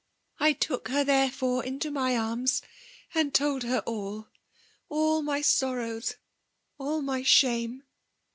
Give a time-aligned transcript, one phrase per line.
[0.39, 2.63] I took her, liiezelbre^ into my ams^
[3.13, 4.29] and told her all,—
[4.89, 6.15] aUl my sorrows^,
[6.79, 7.83] all my shame